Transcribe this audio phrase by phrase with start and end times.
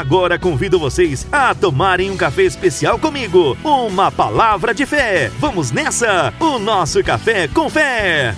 [0.00, 3.54] Agora convido vocês a tomarem um café especial comigo.
[3.62, 5.30] Uma palavra de fé.
[5.38, 6.32] Vamos nessa?
[6.40, 8.34] O nosso café com fé.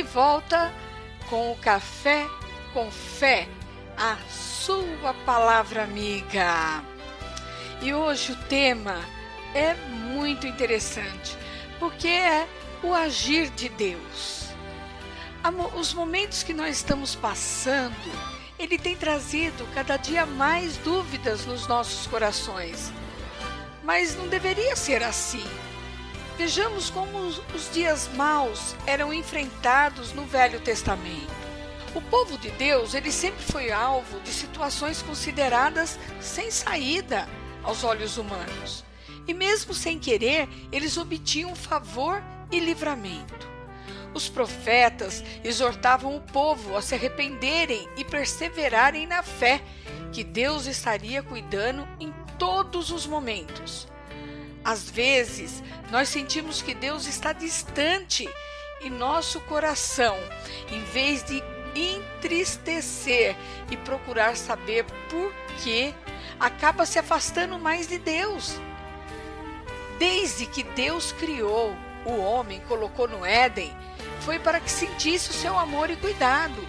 [0.00, 0.72] De volta
[1.28, 2.26] com o Café
[2.72, 3.46] com Fé,
[3.98, 6.82] a sua palavra amiga.
[7.82, 8.98] E hoje o tema
[9.54, 11.36] é muito interessante,
[11.78, 12.48] porque é
[12.82, 14.46] o agir de Deus.
[15.74, 17.94] Os momentos que nós estamos passando,
[18.58, 22.90] ele tem trazido cada dia mais dúvidas nos nossos corações.
[23.84, 25.44] Mas não deveria ser assim.
[26.40, 31.30] Vejamos como os, dias maus eram enfrentados no Velho Testamento.
[31.94, 37.28] O povo de Deus, ele sempre foi alvo de situações consideradas sem saída
[37.62, 38.82] aos olhos humanos.
[39.28, 43.46] E mesmo sem querer, eles obtinham favor e livramento.
[44.14, 49.60] Os profetas exortavam o povo a se arrependerem e perseverarem na fé
[50.10, 53.90] que Deus estaria cuidando em todos os momentos.
[54.64, 58.28] Às vezes, nós sentimos que Deus está distante
[58.80, 60.16] e nosso coração,
[60.70, 61.42] em vez de
[61.74, 63.36] entristecer
[63.70, 65.32] e procurar saber por
[65.62, 65.94] quê,
[66.38, 68.58] acaba se afastando mais de Deus.
[69.98, 73.74] Desde que Deus criou o homem, colocou no Éden,
[74.20, 76.66] foi para que sentisse o seu amor e cuidado.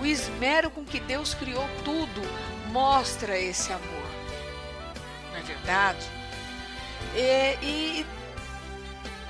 [0.00, 2.22] O esmero com que Deus criou tudo
[2.70, 4.10] mostra esse amor.
[5.30, 6.19] Não é verdade?
[7.14, 8.06] É, e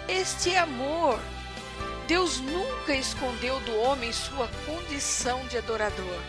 [0.08, 1.18] este amor,
[2.06, 6.20] Deus nunca escondeu do homem sua condição de adorador.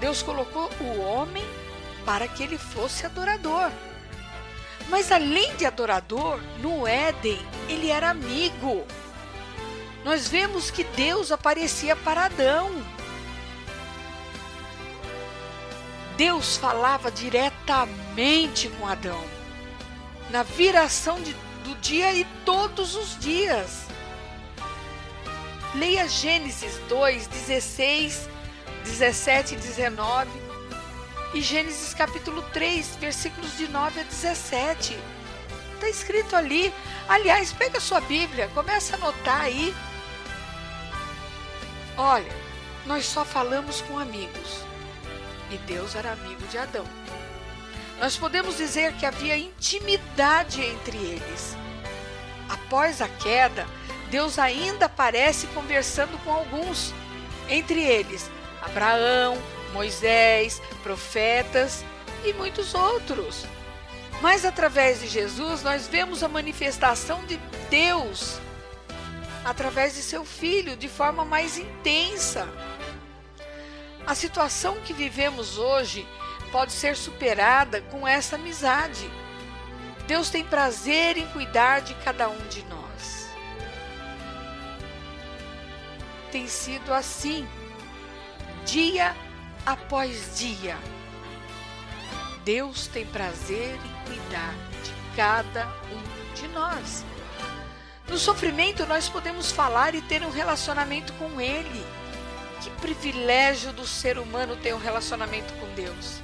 [0.00, 1.44] Deus colocou o homem
[2.04, 3.70] para que ele fosse adorador.
[4.88, 8.86] Mas além de adorador, no Éden, ele era amigo.
[10.04, 12.70] Nós vemos que Deus aparecia para Adão.
[16.16, 19.37] Deus falava diretamente com Adão
[20.30, 21.32] na viração de,
[21.64, 23.86] do dia e todos os dias.
[25.74, 28.28] Leia Gênesis 2, 16,
[28.84, 30.48] 17 e 19
[31.34, 34.98] e Gênesis capítulo 3, versículos de 9 a 17.
[35.74, 36.72] Está escrito ali.
[37.08, 39.74] Aliás, pega a sua Bíblia, começa a anotar aí.
[41.96, 42.32] Olha,
[42.86, 44.64] nós só falamos com amigos.
[45.50, 46.84] E Deus era amigo de Adão.
[48.00, 51.56] Nós podemos dizer que havia intimidade entre eles.
[52.48, 53.66] Após a queda,
[54.10, 56.94] Deus ainda aparece conversando com alguns,
[57.48, 58.30] entre eles
[58.62, 59.36] Abraão,
[59.72, 61.84] Moisés, profetas
[62.24, 63.46] e muitos outros.
[64.20, 67.36] Mas através de Jesus, nós vemos a manifestação de
[67.70, 68.40] Deus
[69.44, 72.48] através de seu filho de forma mais intensa.
[74.06, 76.06] A situação que vivemos hoje
[76.48, 79.10] pode ser superada com essa amizade.
[80.06, 83.28] Deus tem prazer em cuidar de cada um de nós.
[86.32, 87.46] Tem sido assim,
[88.64, 89.14] dia
[89.66, 90.76] após dia.
[92.44, 97.04] Deus tem prazer em cuidar de cada um de nós.
[98.08, 101.84] No sofrimento, nós podemos falar e ter um relacionamento com Ele.
[102.62, 106.22] Que privilégio do ser humano ter um relacionamento com Deus.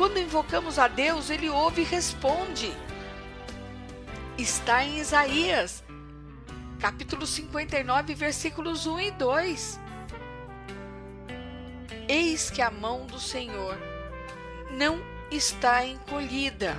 [0.00, 2.74] Quando invocamos a Deus, Ele ouve e responde.
[4.38, 5.84] Está em Isaías,
[6.78, 9.80] capítulo 59, versículos 1 e 2.
[12.08, 13.76] Eis que a mão do Senhor
[14.70, 16.74] não está encolhida,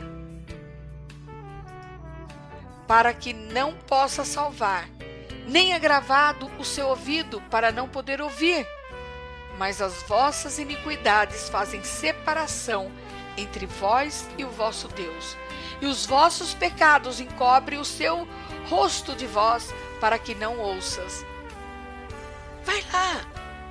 [2.87, 4.89] para que não possa salvar,
[5.45, 8.65] nem agravado o seu ouvido para não poder ouvir.
[9.59, 12.91] Mas as vossas iniquidades fazem separação
[13.37, 15.37] entre vós e o vosso Deus,
[15.81, 18.27] e os vossos pecados encobrem o seu
[18.69, 21.25] rosto de vós, para que não ouças.
[22.63, 23.21] Vai lá,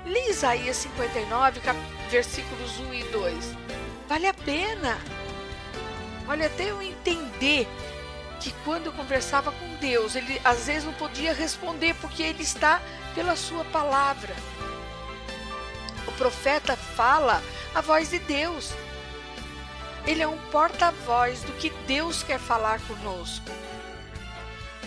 [0.05, 1.61] lê Isaías 59,
[2.11, 3.57] versículos 1 e 2.
[4.09, 4.99] Vale a pena.
[6.27, 7.69] Olha, até eu entender
[8.41, 12.81] que quando eu conversava com Deus, ele às vezes não podia responder porque ele está
[13.15, 14.35] pela sua palavra.
[16.07, 17.43] O profeta fala
[17.75, 18.73] a voz de Deus.
[20.07, 23.51] Ele é um porta-voz do que Deus quer falar conosco.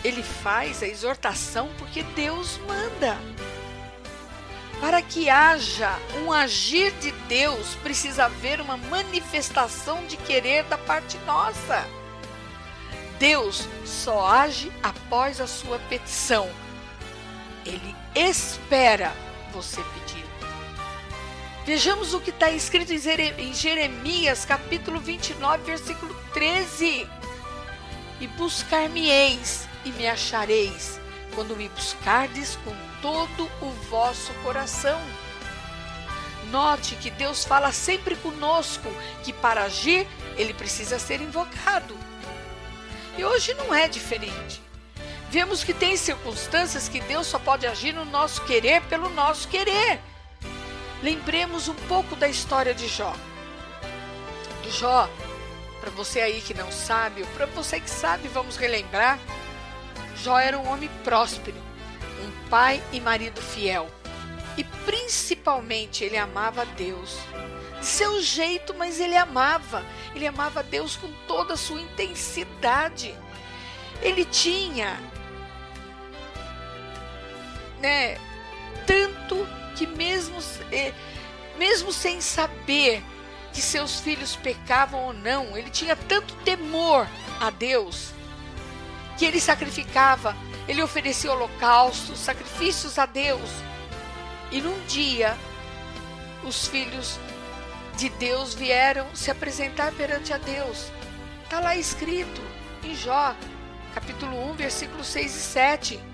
[0.03, 3.17] Ele faz a exortação porque Deus manda.
[4.81, 11.17] Para que haja um agir de Deus, precisa haver uma manifestação de querer da parte
[11.19, 11.87] nossa.
[13.17, 16.49] Deus só age após a sua petição.
[17.65, 19.13] Ele espera
[19.53, 20.22] você pedir.
[21.65, 27.07] Vejamos o que está escrito em Jeremias, capítulo 29, versículo 13.
[28.19, 30.99] E buscar-me-eis e me achareis,
[31.33, 34.99] quando me buscardes com todo o vosso coração.
[36.51, 38.91] Note que Deus fala sempre conosco
[39.23, 40.05] que para agir
[40.35, 41.97] ele precisa ser invocado.
[43.17, 44.61] E hoje não é diferente.
[45.29, 50.01] Vemos que tem circunstâncias que Deus só pode agir no nosso querer pelo nosso querer.
[51.03, 53.13] Lembremos um pouco da história de Jó.
[54.69, 55.09] Jó,
[55.81, 59.19] para você aí que não sabe, ou para você que sabe, vamos relembrar.
[60.15, 61.57] Jó era um homem próspero,
[62.23, 63.89] um pai e marido fiel.
[64.57, 67.19] E principalmente ele amava Deus
[67.81, 69.83] seu jeito, mas ele amava.
[70.15, 73.13] Ele amava Deus com toda a sua intensidade.
[74.01, 74.97] Ele tinha,
[77.81, 78.17] né,
[78.87, 79.45] tanto
[79.83, 80.37] que mesmo,
[80.71, 80.93] eh,
[81.57, 83.03] mesmo sem saber
[83.51, 87.05] que seus filhos pecavam ou não, ele tinha tanto temor
[87.39, 88.11] a Deus
[89.17, 90.35] que ele sacrificava,
[90.67, 93.49] ele oferecia holocaustos, sacrifícios a Deus.
[94.51, 95.37] E num dia,
[96.45, 97.19] os filhos
[97.97, 100.91] de Deus vieram se apresentar perante a Deus.
[101.43, 102.41] Está lá escrito
[102.83, 103.35] em Jó,
[103.93, 106.12] capítulo 1, versículos 6 e 7.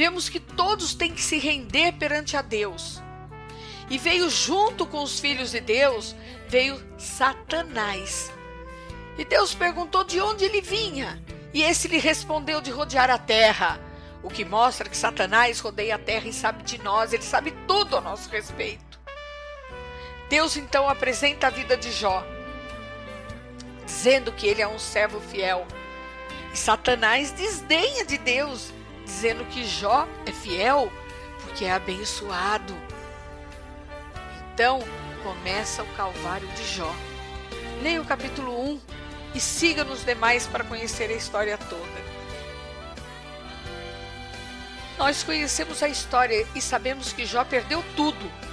[0.00, 3.02] Vemos que todos têm que se render perante a Deus.
[3.90, 6.16] E veio junto com os filhos de Deus,
[6.48, 8.32] veio Satanás.
[9.18, 11.22] E Deus perguntou de onde ele vinha.
[11.52, 13.78] E esse lhe respondeu de rodear a terra.
[14.22, 17.94] O que mostra que Satanás rodeia a terra e sabe de nós, ele sabe tudo
[17.94, 18.98] a nosso respeito.
[20.30, 22.24] Deus então apresenta a vida de Jó,
[23.84, 25.66] dizendo que ele é um servo fiel.
[26.54, 28.72] E Satanás desdenha de Deus,
[29.10, 30.92] dizendo que Jó é fiel
[31.42, 32.74] porque é abençoado.
[34.52, 34.80] Então
[35.22, 36.94] começa o Calvário de Jó.
[37.82, 38.80] Leia o capítulo 1
[39.34, 42.10] e siga nos demais para conhecer a história toda.
[44.98, 48.50] Nós conhecemos a história e sabemos que Jó perdeu tudo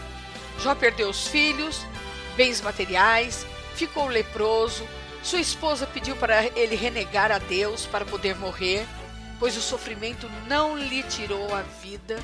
[0.60, 1.86] Jó perdeu os filhos,
[2.36, 3.46] bens materiais,
[3.76, 4.88] ficou leproso.
[5.22, 8.88] Sua esposa pediu para ele renegar a Deus para poder morrer,
[9.40, 12.18] pois o sofrimento não lhe tirou a vida.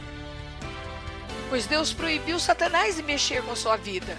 [1.49, 4.17] Pois Deus proibiu Satanás de mexer com sua vida.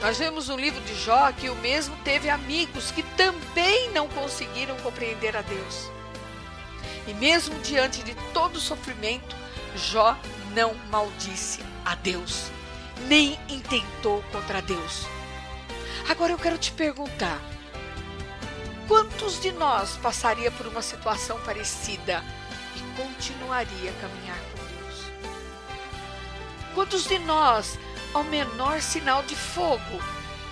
[0.00, 4.76] Nós vemos no livro de Jó que o mesmo teve amigos que também não conseguiram
[4.78, 5.90] compreender a Deus.
[7.06, 9.34] E mesmo diante de todo o sofrimento,
[9.76, 10.18] Jó
[10.54, 12.50] não maldisse a Deus
[13.08, 15.06] nem intentou contra Deus.
[16.08, 17.40] Agora eu quero te perguntar:
[18.86, 22.22] quantos de nós passaria por uma situação parecida
[22.76, 25.12] e continuaria a caminhar com Deus?
[26.74, 27.78] Quantos de nós,
[28.12, 30.00] ao menor sinal de fogo,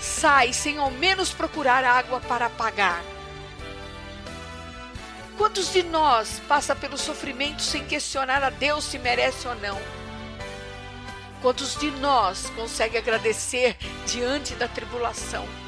[0.00, 3.02] sai sem ao menos procurar água para apagar?
[5.36, 9.80] Quantos de nós passa pelo sofrimento sem questionar a Deus se merece ou não?
[11.40, 15.61] Quantos de nós consegue agradecer diante da tribulação?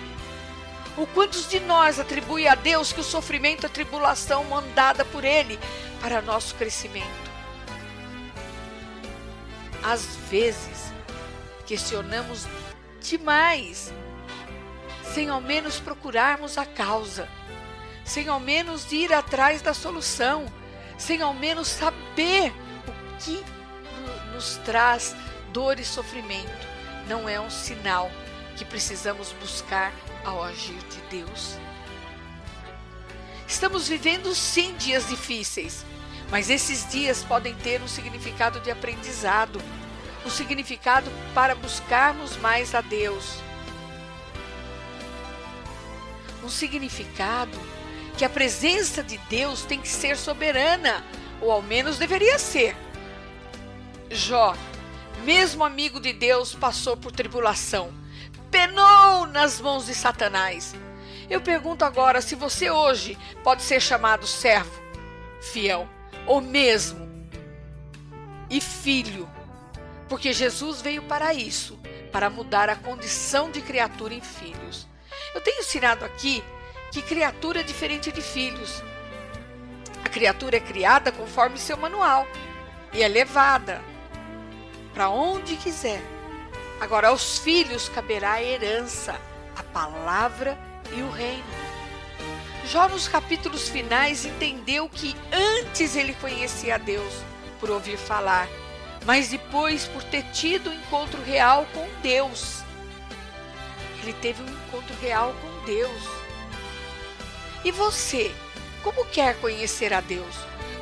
[0.96, 5.58] Ou quantos de nós atribui a Deus que o sofrimento, a tribulação mandada por Ele
[6.00, 7.24] para nosso crescimento?
[9.82, 10.92] Às vezes,
[11.66, 12.46] questionamos
[13.00, 13.92] demais,
[15.02, 17.28] sem ao menos procurarmos a causa,
[18.04, 20.46] sem ao menos ir atrás da solução,
[20.96, 22.52] sem ao menos saber
[22.86, 23.44] o que
[24.32, 25.14] nos traz
[25.52, 26.74] dor e sofrimento
[27.08, 28.10] não é um sinal
[28.56, 29.92] que precisamos buscar
[30.25, 31.58] ao agir de Deus.
[33.46, 35.84] Estamos vivendo sim dias difíceis,
[36.30, 39.61] Mas esses dias podem ter um significado de aprendizado,
[40.25, 43.37] um significado para buscarmos mais a Deus.
[46.42, 47.56] Um significado
[48.16, 51.04] que a presença de Deus tem que ser soberana,
[51.40, 52.76] ou ao menos deveria ser.
[54.11, 54.56] Jó,
[55.25, 57.92] mesmo amigo de Deus, passou por tribulação,
[58.54, 60.76] penou nas mãos de Satanás.
[61.28, 64.80] Eu pergunto agora se você hoje pode ser chamado servo,
[65.40, 65.88] fiel,
[66.25, 67.28] ou mesmo
[68.49, 69.28] e filho,
[70.08, 71.76] porque Jesus veio para isso,
[72.12, 74.87] para mudar a condição de criatura em filhos.
[75.34, 76.40] Eu tenho ensinado aqui
[76.92, 78.84] que criatura é diferente de filhos.
[80.04, 82.25] A criatura é criada conforme seu manual
[82.92, 83.82] e é levada
[84.94, 86.13] para onde quiser.
[86.84, 89.18] Agora, aos filhos caberá a herança,
[89.56, 90.58] a palavra
[90.94, 91.42] e o reino.
[92.66, 97.10] Jó, nos capítulos finais, entendeu que antes ele conhecia a Deus
[97.58, 98.46] por ouvir falar,
[99.06, 102.62] mas depois por ter tido um encontro real com Deus.
[104.02, 106.02] Ele teve um encontro real com Deus.
[107.64, 108.30] E você,
[108.82, 110.36] como quer conhecer a Deus?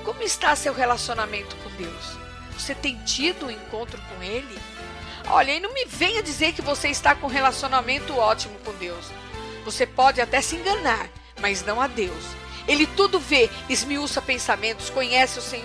[0.04, 2.18] Como está seu relacionamento com Deus?
[2.59, 4.72] Você tem tido um encontro com Ele?
[5.29, 9.07] Olha, e não me venha dizer que você está com um relacionamento ótimo com Deus.
[9.64, 11.09] Você pode até se enganar,
[11.41, 12.25] mas não a Deus.
[12.67, 15.62] Ele tudo vê, esmiuça pensamentos, conhece o seu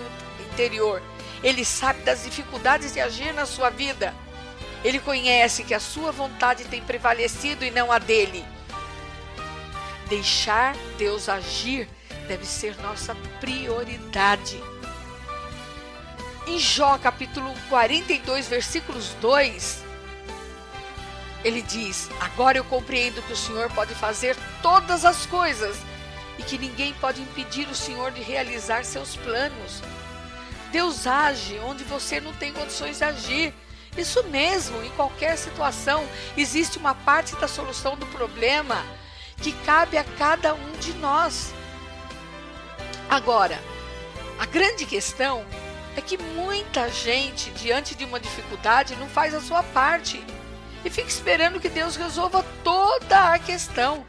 [0.52, 1.02] interior.
[1.42, 4.14] Ele sabe das dificuldades de agir na sua vida.
[4.84, 8.44] Ele conhece que a sua vontade tem prevalecido e não a dele.
[10.08, 11.88] Deixar Deus agir
[12.26, 14.60] deve ser nossa prioridade.
[16.48, 19.84] Em Jó capítulo 42, versículos 2,
[21.44, 25.76] ele diz: Agora eu compreendo que o Senhor pode fazer todas as coisas
[26.38, 29.82] e que ninguém pode impedir o Senhor de realizar seus planos.
[30.72, 33.54] Deus age onde você não tem condições de agir.
[33.94, 38.82] Isso mesmo, em qualquer situação, existe uma parte da solução do problema
[39.42, 41.52] que cabe a cada um de nós.
[43.10, 43.62] Agora,
[44.38, 45.44] a grande questão
[45.98, 50.24] é que muita gente, diante de uma dificuldade, não faz a sua parte
[50.84, 54.06] e fica esperando que Deus resolva toda a questão.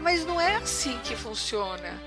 [0.00, 1.98] Mas não é assim que funciona.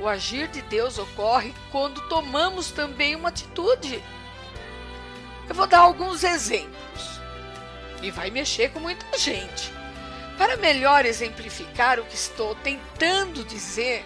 [0.00, 4.02] O agir de Deus ocorre quando tomamos também uma atitude.
[5.48, 7.20] Eu vou dar alguns exemplos
[8.02, 9.72] e vai mexer com muita gente.
[10.36, 14.04] Para melhor exemplificar o que estou tentando dizer,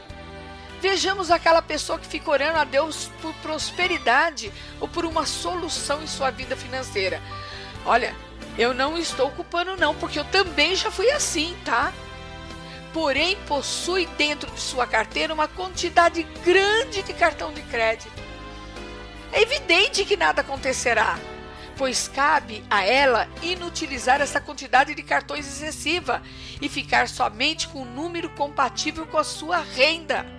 [0.89, 6.07] vejamos aquela pessoa que fica orando a Deus por prosperidade ou por uma solução em
[6.07, 7.21] sua vida financeira.
[7.85, 8.15] Olha,
[8.57, 11.93] eu não estou culpando não, porque eu também já fui assim, tá?
[12.95, 18.23] Porém, possui dentro de sua carteira uma quantidade grande de cartão de crédito.
[19.33, 21.19] É evidente que nada acontecerá
[21.77, 26.23] pois cabe a ela inutilizar essa quantidade de cartões excessiva
[26.59, 30.36] e ficar somente com um número compatível com a sua renda.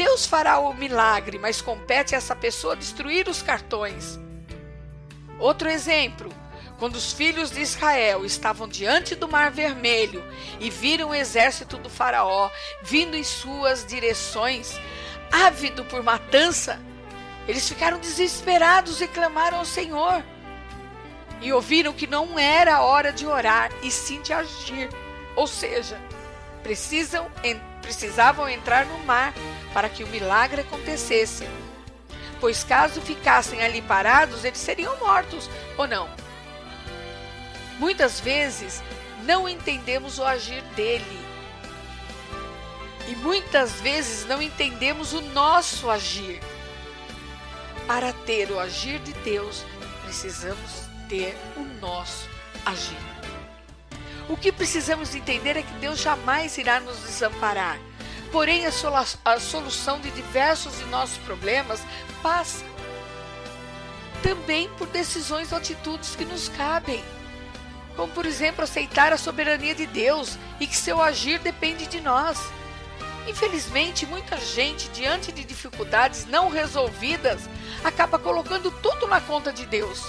[0.00, 4.18] Deus fará o milagre, mas compete a essa pessoa destruir os cartões.
[5.38, 6.32] Outro exemplo:
[6.78, 10.24] quando os filhos de Israel estavam diante do Mar Vermelho
[10.58, 12.48] e viram o exército do Faraó
[12.82, 14.80] vindo em suas direções,
[15.30, 16.80] ávido por matança,
[17.46, 20.24] eles ficaram desesperados e clamaram ao Senhor.
[21.42, 24.88] E ouviram que não era hora de orar, e sim de agir.
[25.36, 26.00] Ou seja,
[26.62, 27.30] precisam,
[27.80, 29.34] precisavam entrar no mar
[29.72, 31.48] para que o milagre acontecesse.
[32.40, 36.08] Pois caso ficassem ali parados, eles seriam mortos, ou não?
[37.78, 38.82] Muitas vezes
[39.24, 41.20] não entendemos o agir dele.
[43.08, 46.40] E muitas vezes não entendemos o nosso agir.
[47.86, 49.64] Para ter o agir de Deus,
[50.04, 52.28] precisamos ter o nosso
[52.64, 53.09] agir.
[54.30, 57.80] O que precisamos entender é que Deus jamais irá nos desamparar.
[58.30, 61.82] Porém, a, solução de diversos de nossos problemas
[62.22, 62.64] passa
[64.22, 67.02] também por decisões ou atitudes que nos cabem.
[67.96, 72.38] Como, por exemplo, aceitar a soberania de Deus e que seu agir depende de nós.
[73.26, 77.50] Infelizmente, muita gente, diante de dificuldades não resolvidas,
[77.82, 80.00] acaba colocando tudo na conta de Deus.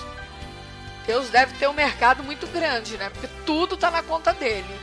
[1.12, 3.10] Deus deve ter um mercado muito grande, né?
[3.10, 4.80] Porque tudo está na conta dele.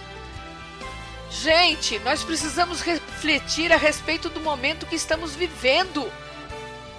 [1.30, 6.12] Gente, nós precisamos refletir a respeito do momento que estamos vivendo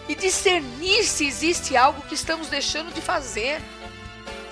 [0.07, 3.61] e discernir se existe algo que estamos deixando de fazer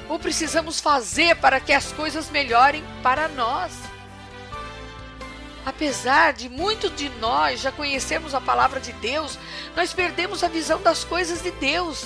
[0.08, 3.74] ou precisamos fazer para que as coisas melhorem para nós.
[5.66, 9.40] Apesar de muitos de nós já conhecermos a palavra de Deus,
[9.76, 12.06] nós perdemos a visão das coisas de Deus.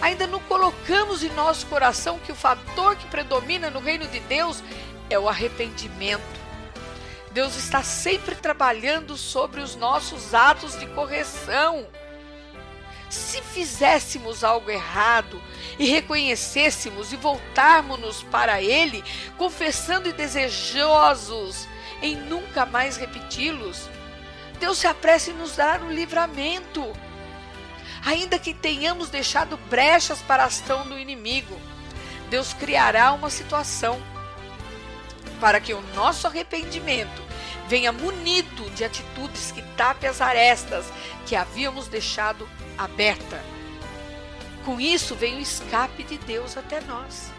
[0.00, 4.62] Ainda não colocamos em nosso coração que o fator que predomina no reino de Deus
[5.10, 6.40] é o arrependimento.
[7.32, 11.86] Deus está sempre trabalhando sobre os nossos atos de correção.
[13.08, 15.40] Se fizéssemos algo errado
[15.78, 19.04] e reconhecêssemos e voltarmos para Ele,
[19.36, 21.68] confessando e desejosos
[22.02, 23.88] em nunca mais repeti-los,
[24.58, 26.92] Deus se apressa em nos dar o livramento.
[28.04, 31.60] Ainda que tenhamos deixado brechas para a ação do inimigo,
[32.28, 34.00] Deus criará uma situação
[35.40, 37.22] para que o nosso arrependimento
[37.68, 40.86] venha munido de atitudes que tape as arestas
[41.26, 43.42] que havíamos deixado aberta.
[44.64, 47.30] Com isso vem o escape de Deus até nós.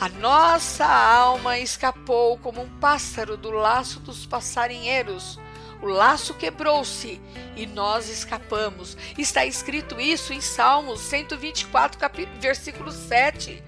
[0.00, 5.38] A nossa alma escapou como um pássaro do laço dos passarinheiros.
[5.84, 7.20] O laço quebrou-se
[7.54, 8.96] e nós escapamos.
[9.18, 12.00] Está escrito isso em Salmos 124,
[12.40, 13.62] versículo 7.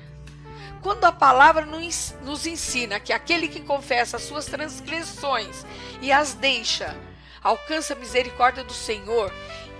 [0.80, 5.66] Quando a palavra nos ensina que aquele que confessa as suas transgressões
[6.00, 6.96] e as deixa,
[7.42, 9.30] alcança a misericórdia do Senhor,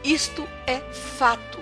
[0.05, 1.59] isto é fato.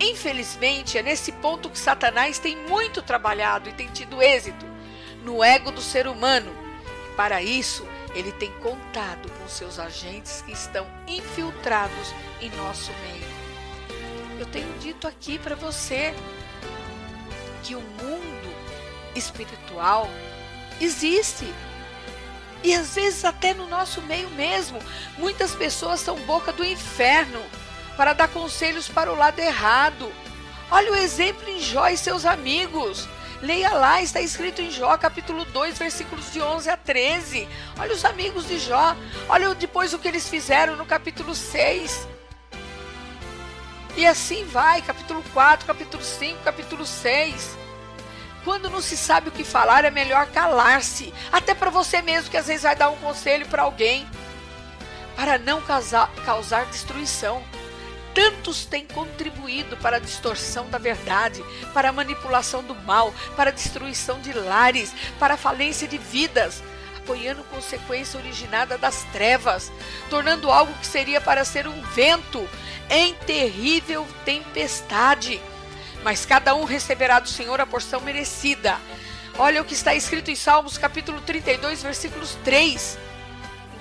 [0.00, 4.64] Infelizmente, é nesse ponto que Satanás tem muito trabalhado e tem tido êxito
[5.22, 6.50] no ego do ser humano.
[7.18, 13.26] Para isso, ele tem contado com seus agentes que estão infiltrados em nosso meio.
[14.40, 16.14] Eu tenho dito aqui para você
[17.62, 18.54] que o mundo
[19.14, 20.08] espiritual
[20.80, 21.52] existe.
[22.64, 24.78] E às vezes até no nosso meio mesmo,
[25.18, 27.40] muitas pessoas são boca do inferno
[27.98, 30.10] para dar conselhos para o lado errado.
[30.70, 33.06] Olha o exemplo em Jó e seus amigos.
[33.46, 37.48] Leia lá, está escrito em Jó, capítulo 2, versículos de 11 a 13.
[37.78, 38.96] Olha os amigos de Jó.
[39.28, 42.08] Olha depois o que eles fizeram no capítulo 6.
[43.96, 47.56] E assim vai, capítulo 4, capítulo 5, capítulo 6.
[48.42, 51.14] Quando não se sabe o que falar, é melhor calar-se.
[51.30, 54.08] Até para você mesmo, que às vezes vai dar um conselho para alguém.
[55.14, 57.44] Para não causar, causar destruição
[58.16, 63.52] tantos têm contribuído para a distorção da verdade, para a manipulação do mal, para a
[63.52, 66.62] destruição de lares, para a falência de vidas,
[66.96, 69.70] apoiando consequência originada das trevas,
[70.08, 72.48] tornando algo que seria para ser um vento
[72.88, 75.38] em terrível tempestade.
[76.02, 78.80] Mas cada um receberá do Senhor a porção merecida.
[79.38, 82.98] Olha o que está escrito em Salmos capítulo 32, versículos 3.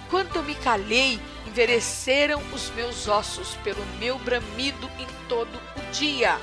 [0.05, 1.21] Enquanto eu me calei,
[1.55, 6.37] envelheceram os meus ossos pelo meu bramido em todo o dia.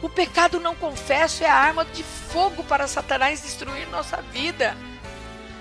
[0.00, 4.74] O pecado não confesso é a arma de fogo para Satanás destruir nossa vida.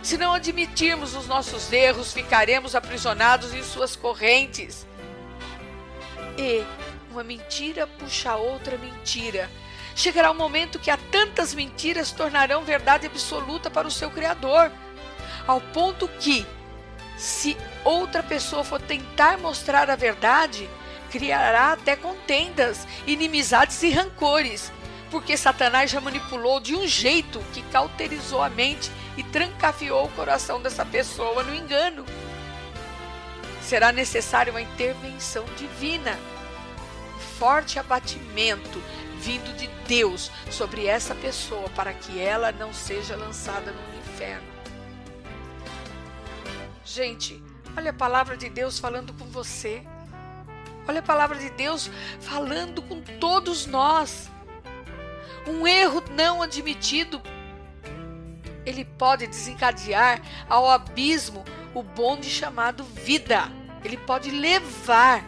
[0.02, 4.88] Se não admitirmos os nossos erros, ficaremos aprisionados em suas correntes.
[6.38, 6.64] E
[7.12, 9.50] uma mentira puxa outra mentira.
[9.94, 14.72] Chegará o um momento que há tantas mentiras tornarão verdade absoluta para o seu Criador,
[15.46, 16.48] ao ponto que,
[17.20, 20.70] se outra pessoa for tentar mostrar a verdade,
[21.12, 24.72] criará até contendas, inimizades e rancores,
[25.12, 30.62] porque Satanás já manipulou de um jeito que cauterizou a mente e trancafiou o coração
[30.62, 32.06] dessa pessoa no engano.
[33.62, 36.18] Será necessária uma intervenção divina,
[37.16, 38.82] um forte abatimento
[39.20, 44.59] vindo de Deus sobre essa pessoa para que ela não seja lançada no inferno.
[46.92, 47.42] Gente,
[47.78, 49.82] Olha a palavra de Deus falando com você.
[50.88, 54.30] Olha a palavra de Deus falando com todos nós.
[55.48, 57.22] Um erro não admitido,
[58.66, 63.50] ele pode desencadear ao abismo o bonde chamado vida.
[63.84, 65.24] Ele pode levar.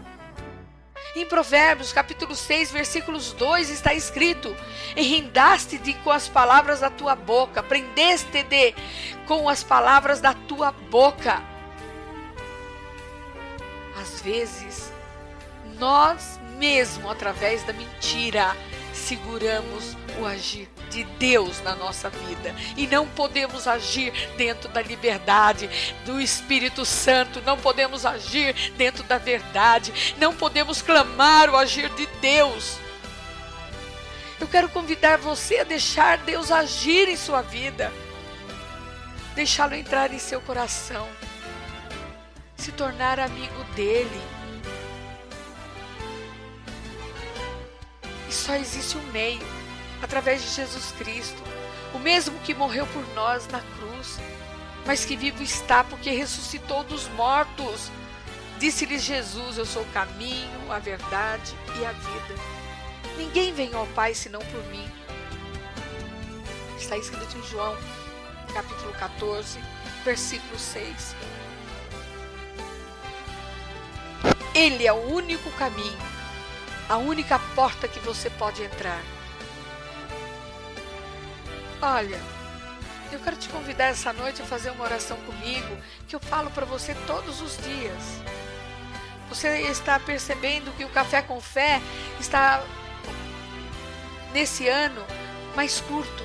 [1.15, 4.56] Em Provérbios, capítulo 6, versículos 2 está escrito:
[4.95, 8.76] Enrendaste-te com as palavras da tua boca, prendeste-te
[9.26, 11.51] com as palavras da tua boca
[14.21, 14.91] vezes,
[15.77, 18.55] nós mesmo, através da mentira,
[18.93, 22.55] seguramos o agir de Deus na nossa vida.
[22.77, 25.69] E não podemos agir dentro da liberdade
[26.05, 32.05] do Espírito Santo, não podemos agir dentro da verdade, não podemos clamar o agir de
[32.21, 32.77] Deus.
[34.39, 37.91] Eu quero convidar você a deixar Deus agir em sua vida,
[39.34, 41.07] deixá-lo entrar em seu coração
[42.62, 44.21] se tornar amigo dele.
[48.30, 49.41] E só existe um meio,
[50.02, 51.41] através de Jesus Cristo,
[51.91, 54.19] o mesmo que morreu por nós na cruz.
[54.84, 57.91] mas que vivo está porque ressuscitou dos mortos.
[58.58, 62.36] Disse-lhe Jesus: Eu sou o caminho, a verdade e a vida.
[63.17, 64.89] Ninguém vem ao Pai senão por mim.
[66.78, 67.78] Está escrito em João,
[68.54, 69.60] capítulo 14,
[70.04, 71.15] versículo 6.
[74.54, 75.98] Ele é o único caminho,
[76.90, 79.02] a única porta que você pode entrar.
[81.82, 82.20] Olha,
[83.12, 86.66] eu quero te convidar essa noite a fazer uma oração comigo, que eu falo para
[86.66, 88.04] você todos os dias.
[89.30, 91.82] Você está percebendo que o Café com Fé
[92.20, 92.62] está
[94.34, 95.06] nesse ano
[95.56, 96.24] mais curto.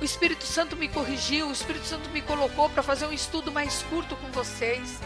[0.00, 3.84] O Espírito Santo me corrigiu, o Espírito Santo me colocou para fazer um estudo mais
[3.84, 4.98] curto com vocês.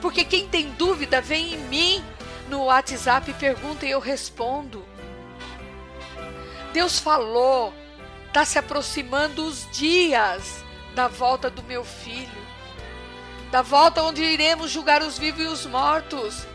[0.00, 2.04] Porque quem tem dúvida, vem em mim
[2.48, 4.84] no WhatsApp pergunta e eu respondo.
[6.72, 7.74] Deus falou,
[8.26, 12.46] está se aproximando os dias da volta do meu filho,
[13.50, 16.46] da volta onde iremos julgar os vivos e os mortos.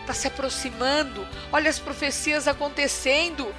[0.00, 3.54] Está se aproximando, olha as profecias acontecendo.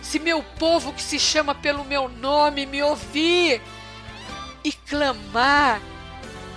[0.00, 3.60] Se meu povo que se chama pelo meu nome me ouvir
[4.62, 5.80] e clamar,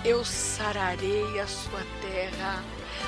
[0.04, 2.62] eu sararei a sua terra.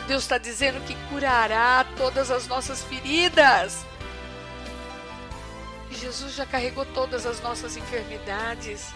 [0.07, 3.85] Deus está dizendo que curará todas as nossas feridas.
[5.91, 8.93] Jesus já carregou todas as nossas enfermidades.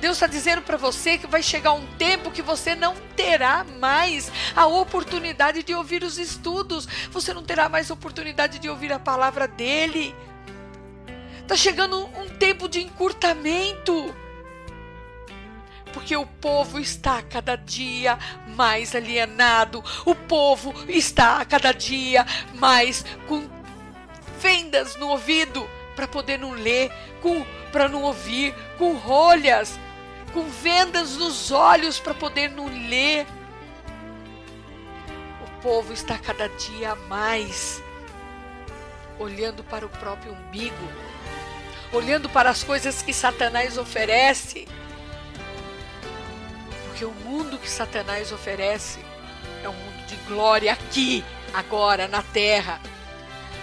[0.00, 4.32] Deus está dizendo para você que vai chegar um tempo que você não terá mais
[4.56, 9.46] a oportunidade de ouvir os estudos, você não terá mais oportunidade de ouvir a palavra
[9.46, 10.14] dele.
[11.42, 14.14] Está chegando um tempo de encurtamento
[15.92, 18.18] porque o povo está cada dia
[18.56, 22.24] mais alienado, o povo está cada dia
[22.54, 23.48] mais com
[24.38, 29.78] fendas no ouvido para poder não ler, com para não ouvir, com rolhas,
[30.32, 33.26] com vendas nos olhos para poder não ler.
[35.42, 37.82] O povo está cada dia mais
[39.18, 40.88] olhando para o próprio umbigo,
[41.92, 44.66] olhando para as coisas que Satanás oferece
[47.00, 48.98] porque o mundo que Satanás oferece
[49.64, 52.78] é um mundo de glória aqui, agora, na terra.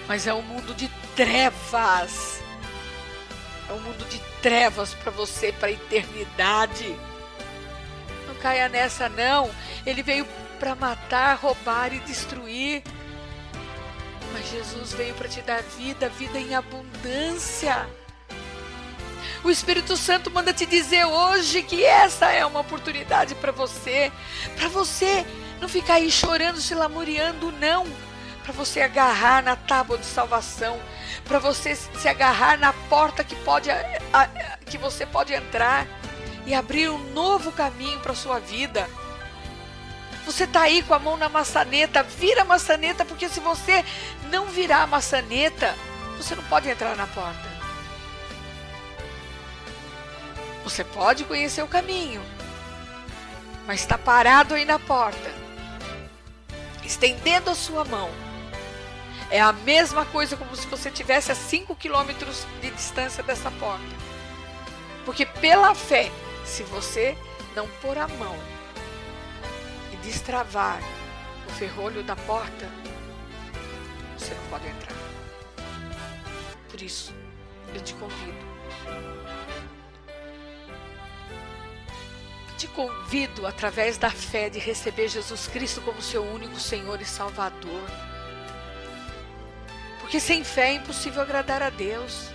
[0.08, 2.42] Mas é um mundo de trevas.
[3.70, 6.98] É um mundo de trevas para você, para a eternidade.
[8.28, 9.52] Não caia nessa, não.
[9.86, 10.26] Ele veio
[10.58, 12.82] para matar, roubar e destruir.
[14.34, 17.88] Mas Jesus veio para te dar vida, vida em abundância.
[19.44, 24.12] O Espírito Santo manda te dizer hoje que essa é uma oportunidade para você,
[24.56, 25.26] para você
[25.60, 27.86] não ficar aí chorando, se lamuriando, não.
[28.44, 30.80] Para você agarrar na tábua de salvação,
[31.26, 33.70] para você se agarrar na porta que pode
[34.66, 35.86] que você pode entrar
[36.46, 38.90] e abrir um novo caminho para sua vida.
[40.26, 43.84] Você está aí com a mão na maçaneta, vira a maçaneta, porque se você
[44.30, 45.76] não virar a maçaneta,
[46.18, 47.47] você não pode entrar na porta.
[50.68, 52.22] Você pode conhecer o caminho,
[53.66, 55.32] mas está parado aí na porta,
[56.84, 58.10] estendendo a sua mão.
[59.32, 63.96] É a mesma coisa como se você tivesse a 5 quilômetros de distância dessa porta.
[65.06, 66.12] Porque pela fé,
[66.44, 67.18] se você
[67.56, 68.36] não pôr a mão
[69.94, 70.82] e destravar
[71.48, 72.70] o ferrolho da porta,
[74.18, 74.98] você não pode entrar.
[76.70, 77.16] Por isso,
[77.74, 78.48] eu te convido
[82.58, 87.84] te convido, através da fé, de receber Jesus Cristo como seu único Senhor e Salvador.
[90.00, 92.30] Porque sem fé é impossível agradar a Deus.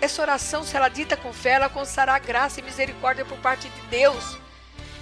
[0.00, 3.80] Essa oração, se ela dita com fé, ela alcançará graça e misericórdia por parte de
[3.88, 4.38] Deus.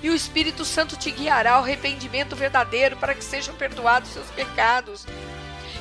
[0.02, 5.06] E o Espírito Santo te guiará ao arrependimento verdadeiro para que sejam perdoados seus pecados.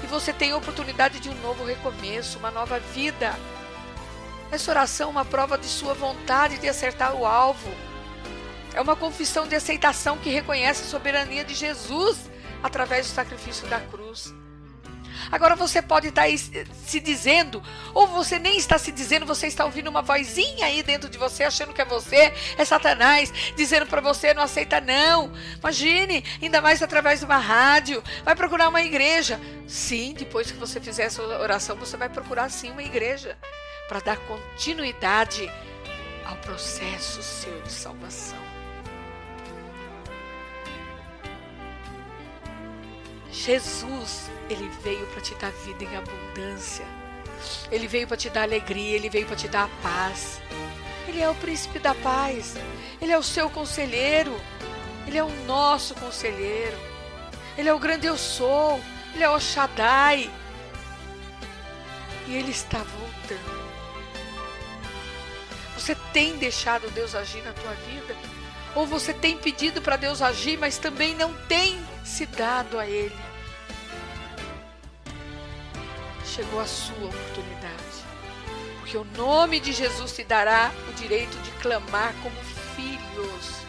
[0.03, 3.33] E você tem a oportunidade de um novo recomeço, uma nova vida.
[4.51, 7.69] Essa oração é uma prova de sua vontade de acertar o alvo.
[8.73, 12.29] É uma confissão de aceitação que reconhece a soberania de Jesus
[12.63, 14.33] através do sacrifício da cruz.
[15.31, 16.25] Agora você pode estar
[16.85, 17.61] se dizendo,
[17.93, 21.43] ou você nem está se dizendo, você está ouvindo uma vozinha aí dentro de você,
[21.43, 25.31] achando que é você, é Satanás, dizendo para você não aceita não.
[25.59, 29.39] Imagine, ainda mais através de uma rádio, vai procurar uma igreja.
[29.67, 33.37] Sim, depois que você fizer essa oração, você vai procurar sim uma igreja
[33.87, 35.49] para dar continuidade
[36.25, 38.37] ao processo seu de salvação.
[43.31, 46.85] Jesus, ele veio para te dar vida em abundância.
[47.71, 50.41] Ele veio para te dar alegria, ele veio para te dar paz.
[51.07, 52.55] Ele é o príncipe da paz.
[53.01, 54.35] Ele é o seu conselheiro.
[55.05, 56.77] Ele é o nosso conselheiro.
[57.57, 58.81] Ele é o grande eu sou.
[59.13, 60.29] Ele é o Shaddai.
[62.27, 63.56] E ele está voltando.
[65.87, 68.13] Você tem deixado Deus agir na tua vida?
[68.75, 73.15] Ou você tem pedido para Deus agir, mas também não tem se dado a Ele?
[76.25, 78.03] Chegou a sua oportunidade.
[78.79, 82.35] Porque o nome de Jesus te dará o direito de clamar como
[82.75, 83.61] filhos.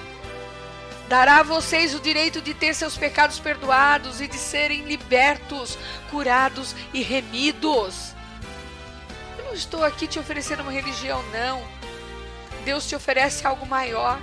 [1.09, 5.79] Dará a vocês o direito de ter seus pecados perdoados e de serem libertos,
[6.11, 8.13] curados e remidos.
[9.39, 11.78] Eu não estou aqui te oferecendo uma religião, não.
[12.69, 14.21] Deus te oferece algo maior.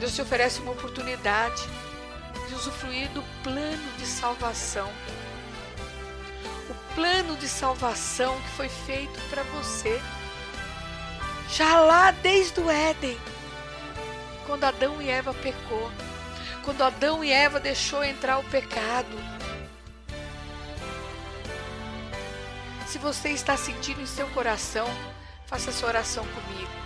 [0.00, 1.62] Deus te oferece uma oportunidade
[2.48, 4.90] de usufruir do plano de salvação.
[6.70, 10.00] O plano de salvação que foi feito para você.
[11.50, 13.20] Já lá desde o Éden,
[14.46, 15.90] quando Adão e Eva pecou,
[16.64, 19.18] quando Adão e Eva deixou entrar o pecado.
[22.86, 24.88] Se você está sentindo em seu coração,
[25.44, 26.85] faça essa oração comigo.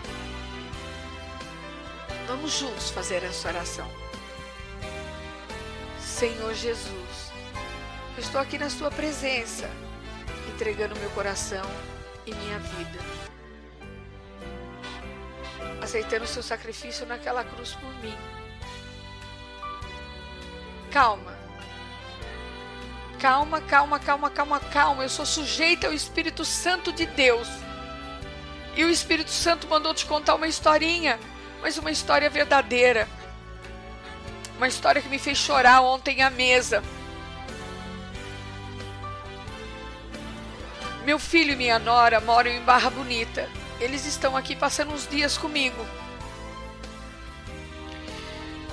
[2.30, 3.90] Vamos juntos fazer essa oração.
[5.98, 7.32] Senhor Jesus,
[8.16, 9.68] eu estou aqui na Sua presença,
[10.54, 11.68] entregando meu coração
[12.24, 13.00] e minha vida.
[15.82, 18.16] Aceitando o seu sacrifício naquela cruz por mim.
[20.92, 21.36] Calma.
[23.18, 25.02] Calma, calma, calma, calma, calma.
[25.02, 27.48] Eu sou sujeita ao Espírito Santo de Deus.
[28.76, 31.18] E o Espírito Santo mandou te contar uma historinha,
[31.60, 33.08] mas uma história verdadeira.
[34.56, 36.82] Uma história que me fez chorar ontem à mesa.
[41.04, 43.48] Meu filho e minha nora moram em Barra Bonita.
[43.80, 45.86] Eles estão aqui passando uns dias comigo.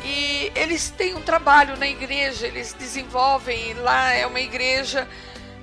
[0.03, 5.07] E eles têm um trabalho na igreja, eles desenvolvem, lá é uma igreja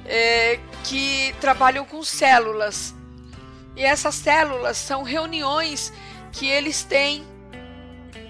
[0.05, 2.95] é, que trabalham com células.
[3.77, 5.93] E essas células são reuniões
[6.35, 7.25] que eles têm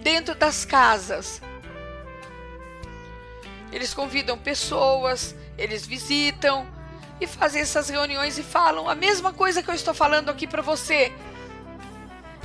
[0.02, 1.40] dentro das casas.
[3.72, 6.66] Eles convidam pessoas, eles visitam
[7.20, 10.62] e fazem essas reuniões e falam a mesma coisa que eu estou falando aqui para
[10.62, 11.10] você.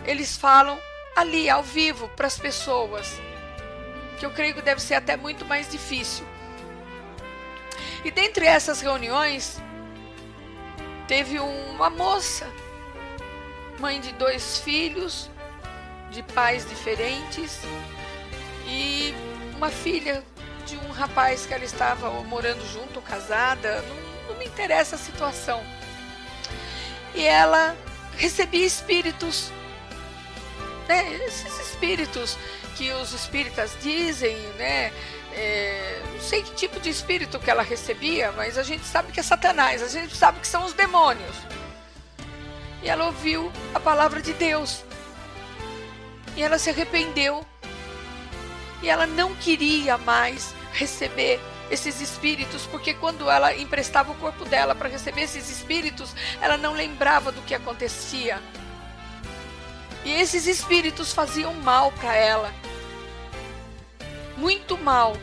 [0.06, 0.80] Eles falam
[1.16, 3.20] ali ao vivo para as pessoas
[4.18, 6.26] que eu creio que deve ser até muito mais difícil.
[8.04, 9.62] E dentre essas reuniões,
[11.08, 12.48] teve uma moça,
[13.80, 15.30] mãe de dois filhos,
[16.12, 17.60] de pais diferentes,
[18.66, 19.14] e
[19.56, 20.24] uma filha
[20.66, 25.64] de um rapaz que ela estava morando junto, casada, não, não me interessa a situação.
[27.16, 27.76] E ela
[28.16, 29.52] recebia espíritos,
[30.88, 32.38] né, esses espíritos
[32.76, 34.94] que os espíritas dizem, né?
[35.34, 39.20] É, não sei que tipo de espírito que ela recebia, mas a gente sabe que
[39.20, 41.36] é Satanás, a gente sabe que são os demônios.
[42.82, 44.84] E ela ouviu a palavra de Deus.
[46.40, 47.46] E ela se arrependeu.
[48.82, 51.38] E ela não queria mais receber
[51.70, 56.72] esses espíritos, porque quando ela emprestava o corpo dela para receber esses espíritos, ela não
[56.72, 58.42] lembrava do que acontecia.
[60.06, 62.54] E esses espíritos faziam mal para ela
[64.38, 65.18] muito mal.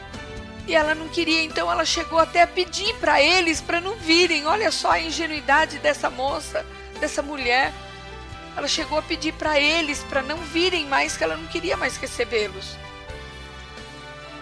[0.67, 4.47] E ela não queria, então ela chegou até a pedir para eles para não virem.
[4.47, 6.67] Olha só a ingenuidade dessa moça,
[7.01, 7.73] dessa mulher.
[8.57, 11.97] Ela chegou a pedir para eles para não virem mais, que ela não queria mais
[11.97, 12.77] recebê-los.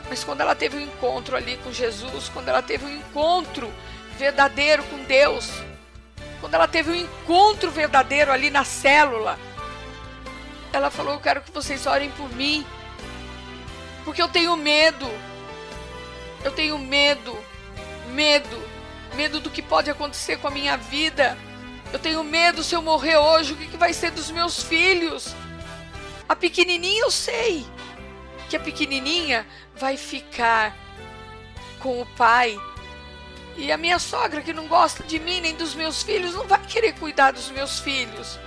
[0.09, 3.73] Mas quando ela teve um encontro ali com Jesus, quando ela teve um encontro
[4.17, 5.51] verdadeiro com Deus,
[6.41, 9.39] quando ela teve um encontro verdadeiro ali na célula,
[10.73, 12.65] ela falou: Eu quero que vocês orem por mim
[14.05, 15.09] porque eu tenho medo.
[16.45, 17.37] Eu tenho medo.
[18.11, 18.63] Medo.
[19.15, 21.37] Medo do que pode acontecer com a minha vida.
[21.95, 25.33] Eu tenho medo se eu morrer hoje, o que, que vai ser dos meus filhos?
[26.29, 27.65] A pequenininha eu sei
[28.49, 30.77] que a pequenininha vai ficar
[31.79, 32.61] com o pai.
[33.57, 36.61] E a minha sogra, que não gosta de mim nem dos meus filhos, não vai
[36.67, 38.41] querer cuidar dos meus filhos.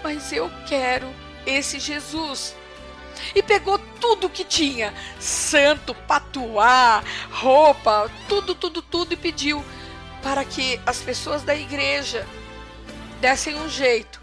[0.00, 1.12] Mas eu quero
[1.44, 2.54] esse Jesus
[3.34, 9.64] e pegou tudo que tinha: santo, patuá, roupa, tudo, tudo, tudo e pediu
[10.24, 12.26] para que as pessoas da igreja
[13.20, 14.18] dessem um jeito.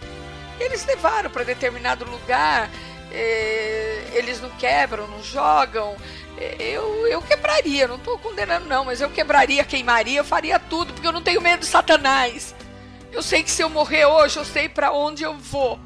[0.60, 2.72] Eles levaram para determinado lugar,
[3.12, 5.96] eh, eles não quebram, não jogam.
[6.40, 10.92] Eh, eu, eu quebraria, não estou condenando, não, mas eu quebraria, queimaria, eu faria tudo,
[10.92, 12.56] porque eu não tenho medo de Satanás.
[13.12, 15.80] Eu sei que se eu morrer hoje, eu sei para onde eu vou.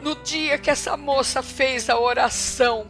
[0.00, 2.88] No dia que essa moça fez a oração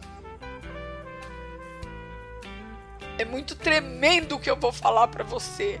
[3.17, 5.79] é muito tremendo o que eu vou falar para você.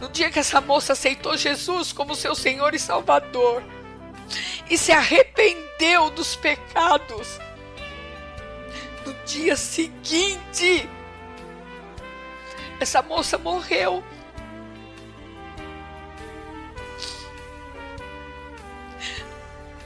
[0.00, 3.62] No dia que essa moça aceitou Jesus como seu Senhor e Salvador
[4.70, 7.38] e se arrependeu dos pecados,
[9.04, 10.88] no dia seguinte,
[12.78, 14.04] essa moça morreu.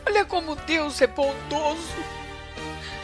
[0.04, 2.21] Olha como Deus é bondoso.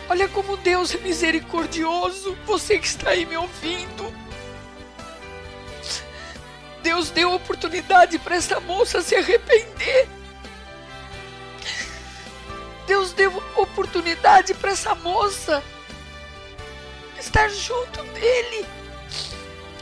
[0.09, 2.37] Olha como Deus é misericordioso.
[2.47, 4.13] Você que está aí me ouvindo.
[6.83, 10.09] Deus deu oportunidade para essa moça se arrepender.
[12.87, 15.63] Deus deu oportunidade para essa moça
[17.19, 18.67] estar junto dele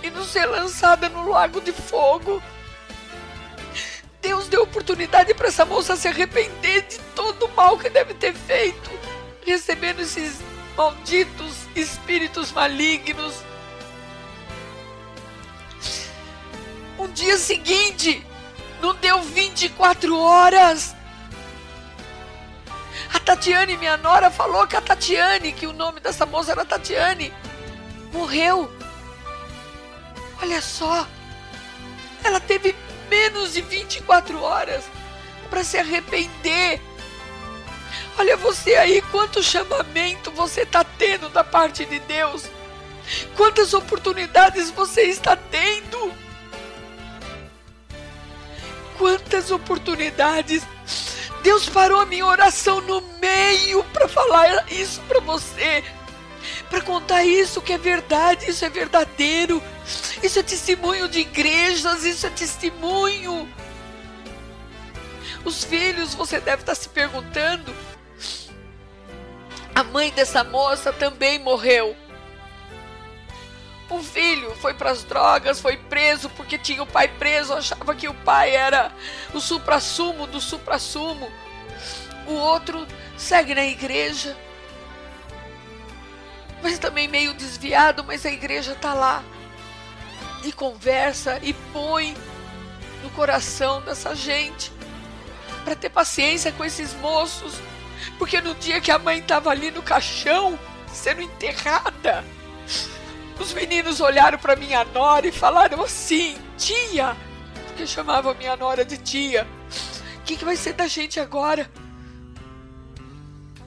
[0.02, 2.42] e não ser lançada no lago de fogo.
[4.20, 8.34] Deus deu oportunidade para essa moça se arrepender de todo o mal que deve ter
[8.34, 8.90] feito,
[9.46, 10.40] recebendo esses
[10.76, 13.42] malditos espíritos malignos.
[16.98, 18.26] Um dia seguinte,
[18.80, 20.94] não deu 24 horas.
[23.14, 27.32] A Tatiane, minha nora, falou que a Tatiane, que o nome dessa moça era Tatiane,
[28.12, 28.70] morreu.
[30.42, 31.06] Olha só,
[32.24, 32.74] ela teve
[33.08, 34.84] menos de 24 horas
[35.48, 36.80] para se arrepender.
[38.18, 42.44] Olha você aí, quanto chamamento você está tendo da parte de Deus.
[43.36, 46.12] Quantas oportunidades você está tendo.
[48.96, 50.62] Quantas oportunidades.
[51.42, 55.84] Deus parou a minha oração no meio para falar isso para você.
[56.70, 59.62] Para contar isso que é verdade, isso é verdadeiro.
[60.22, 63.48] Isso é testemunho de igrejas, isso é testemunho.
[65.44, 67.72] Os filhos, você deve estar se perguntando.
[69.76, 71.94] A mãe dessa moça também morreu.
[73.90, 78.08] Um filho foi para as drogas, foi preso porque tinha o pai preso, achava que
[78.08, 78.90] o pai era
[79.34, 81.30] o supra-sumo do supra-sumo.
[82.26, 82.86] O outro
[83.18, 84.34] segue na igreja,
[86.62, 89.22] mas também meio desviado, mas a igreja está lá
[90.42, 92.16] e conversa e põe
[93.02, 94.72] no coração dessa gente
[95.64, 97.60] para ter paciência com esses moços,
[98.18, 100.58] porque no dia que a mãe estava ali no caixão
[100.92, 102.24] sendo enterrada,
[103.38, 107.16] os meninos olharam para minha nora e falaram assim: "Tia",
[107.66, 109.46] porque chamavam minha nora de tia.
[110.18, 111.70] O que, que vai ser da gente agora?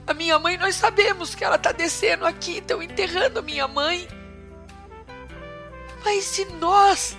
[0.05, 4.07] A minha mãe, nós sabemos que ela está descendo aqui, estão enterrando a minha mãe.
[6.03, 7.15] Mas se nós.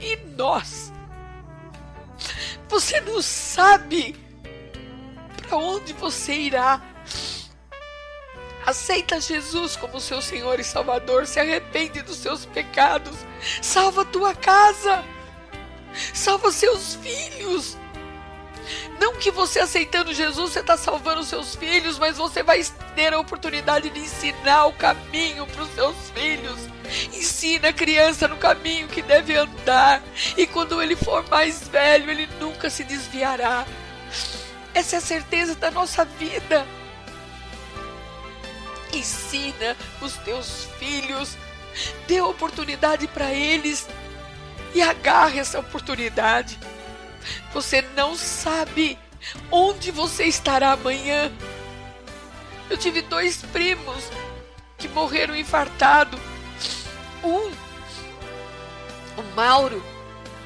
[0.00, 0.92] E nós?
[2.68, 4.16] Você não sabe
[5.46, 6.80] para onde você irá.
[8.66, 13.14] Aceita Jesus como seu Senhor e Salvador, se arrepende dos seus pecados,
[13.60, 15.04] salva tua casa,
[16.14, 17.76] salva seus filhos.
[18.98, 23.18] Não que você aceitando Jesus você está salvando seus filhos, mas você vai ter a
[23.18, 26.58] oportunidade de ensinar o caminho para os seus filhos.
[27.12, 30.02] Ensina a criança no caminho que deve andar,
[30.36, 33.66] e quando ele for mais velho, ele nunca se desviará.
[34.74, 36.66] Essa é a certeza da nossa vida.
[38.92, 41.36] Ensina os teus filhos,
[42.06, 43.88] dê oportunidade para eles
[44.74, 46.58] e agarre essa oportunidade.
[47.52, 48.98] Você não sabe
[49.50, 51.32] onde você estará amanhã.
[52.68, 54.10] Eu tive dois primos
[54.76, 56.18] que morreram infartado.
[57.22, 57.50] Um,
[59.16, 59.82] o Mauro,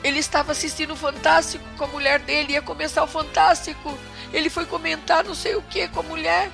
[0.03, 3.99] ele estava assistindo o Fantástico com a mulher dele, ia começar o Fantástico.
[4.33, 6.51] Ele foi comentar não sei o que com a mulher.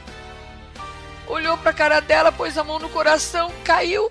[1.26, 4.10] Olhou para a cara dela, pôs a mão no coração, caiu,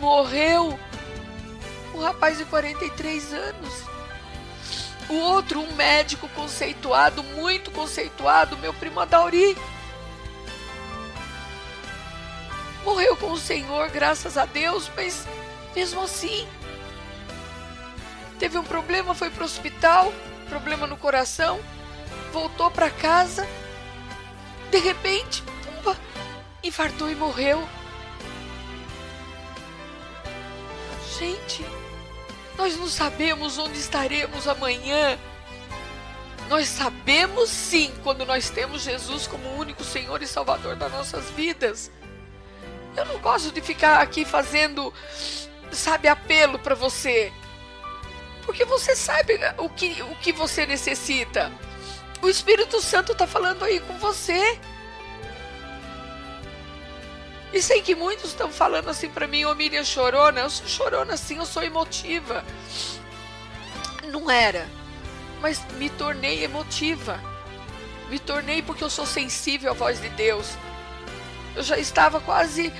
[0.00, 0.78] morreu.
[1.94, 3.84] Um rapaz de 43 anos.
[5.08, 9.56] O outro, um médico conceituado, muito conceituado, meu primo Adauri.
[12.82, 15.26] Morreu com o Senhor, graças a Deus, mas
[15.74, 16.46] mesmo assim.
[18.38, 20.12] Teve um problema, foi para o hospital,
[20.48, 21.60] problema no coração,
[22.32, 23.46] voltou para casa.
[24.70, 25.96] De repente, pumba,
[26.62, 27.66] infartou e morreu.
[31.18, 31.64] Gente,
[32.58, 35.18] nós não sabemos onde estaremos amanhã.
[36.48, 41.30] Nós sabemos sim quando nós temos Jesus como o único Senhor e Salvador das nossas
[41.30, 41.90] vidas.
[42.96, 44.92] Eu não gosto de ficar aqui fazendo,
[45.72, 47.32] sabe, apelo para você.
[48.44, 51.52] Porque você sabe o que, o que você necessita.
[52.20, 54.58] O Espírito Santo está falando aí com você.
[57.52, 60.66] E sei que muitos estão falando assim para mim, ô oh, Miriam chorona, eu sou
[60.66, 62.44] chorona sim, eu sou emotiva.
[64.10, 64.68] Não era,
[65.40, 67.20] mas me tornei emotiva.
[68.10, 70.56] Me tornei porque eu sou sensível à voz de Deus.
[71.54, 72.72] Eu já estava quase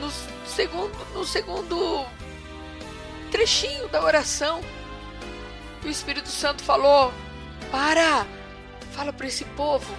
[0.00, 0.10] no
[0.46, 2.06] segundo, no segundo
[3.30, 4.60] trechinho da oração.
[5.86, 7.12] O Espírito Santo falou:
[7.70, 8.26] Para!
[8.90, 9.94] Fala para esse povo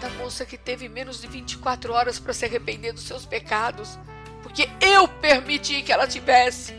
[0.00, 3.96] da moça que teve menos de 24 horas para se arrepender dos seus pecados,
[4.42, 6.74] porque eu permiti que ela tivesse.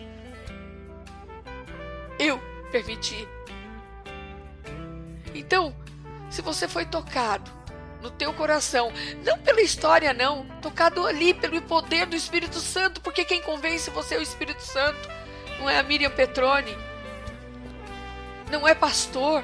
[2.19, 2.41] Eu
[2.73, 3.25] permiti.
[5.33, 5.73] Então,
[6.29, 7.49] se você foi tocado
[8.01, 8.91] no teu coração,
[9.23, 14.15] não pela história não, tocado ali pelo poder do Espírito Santo, porque quem convence você
[14.15, 15.07] é o Espírito Santo,
[15.57, 16.75] não é a Miriam Petroni,
[18.51, 19.43] não é pastor.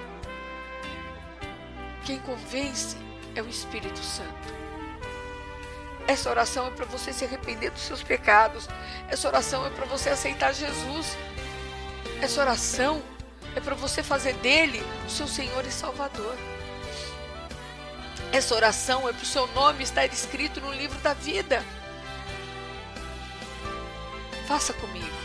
[2.05, 2.97] Quem convence
[3.34, 4.58] é o Espírito Santo.
[6.05, 8.68] Essa oração é para você se arrepender dos seus pecados.
[9.10, 11.18] Essa oração é para você aceitar Jesus.
[12.22, 13.01] Essa oração
[13.55, 16.36] é para você fazer dele o seu Senhor e Salvador.
[18.32, 21.64] Essa oração é para o seu nome estar escrito no livro da vida.
[24.47, 25.16] Faça comigo.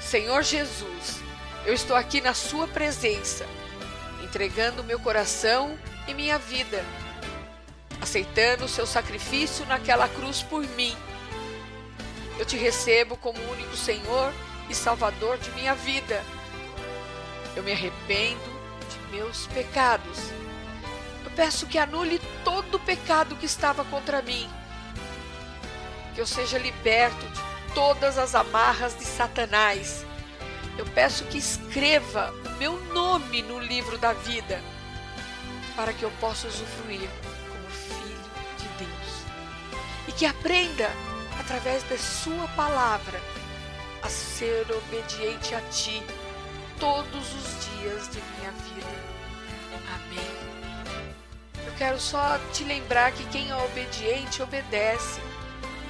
[0.00, 1.20] Senhor Jesus,
[1.66, 3.46] eu estou aqui na Sua presença,
[4.22, 6.84] entregando meu coração e minha vida,
[8.00, 10.94] aceitando o seu sacrifício naquela cruz por mim.
[12.38, 14.32] Eu te recebo como único Senhor
[14.68, 16.22] e Salvador de minha vida.
[17.56, 18.42] Eu me arrependo
[18.90, 20.18] de meus pecados.
[21.24, 24.50] Eu peço que anule todo o pecado que estava contra mim.
[26.14, 27.40] Que eu seja liberto de
[27.74, 30.04] todas as amarras de Satanás.
[30.76, 34.60] Eu peço que escreva o meu nome no livro da vida
[35.76, 37.08] para que eu possa usufruir
[37.48, 39.24] como filho de Deus.
[40.08, 40.90] E que aprenda,
[41.38, 43.20] através da Sua palavra,
[44.02, 46.02] a ser obediente a Ti
[46.78, 49.14] todos os dias de minha vida.
[49.94, 50.54] Amém.
[51.66, 55.20] Eu quero só te lembrar que quem é obediente obedece.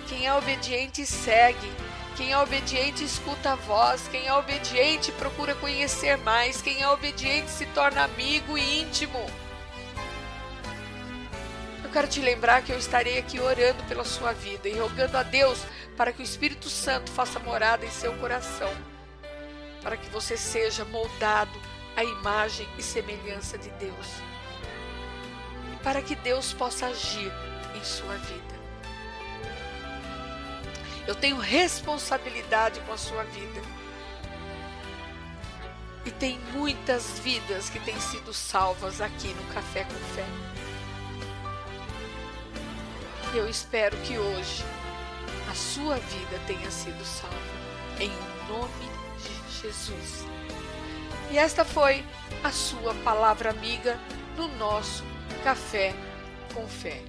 [0.07, 1.73] Quem é obediente segue.
[2.17, 7.51] Quem é obediente escuta a voz, quem é obediente procura conhecer mais, quem é obediente
[7.51, 9.25] se torna amigo e íntimo.
[11.95, 15.65] Quero te lembrar que eu estarei aqui orando pela sua vida e rogando a Deus
[15.97, 18.69] para que o Espírito Santo faça morada em seu coração,
[19.81, 21.57] para que você seja moldado
[21.95, 24.09] à imagem e semelhança de Deus,
[25.73, 27.31] e para que Deus possa agir
[27.77, 28.54] em sua vida.
[31.07, 33.61] Eu tenho responsabilidade com a sua vida.
[36.07, 40.27] E tem muitas vidas que têm sido salvas aqui no Café com Fé.
[43.35, 44.65] Eu espero que hoje
[45.51, 47.37] a sua vida tenha sido salva.
[47.99, 48.11] Em
[48.49, 50.27] nome de Jesus.
[51.31, 52.05] E esta foi
[52.43, 53.99] a sua palavra amiga
[54.37, 55.05] no nosso
[55.43, 55.95] Café
[56.55, 57.03] com Fé.